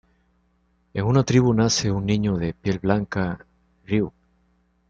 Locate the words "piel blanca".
2.55-3.45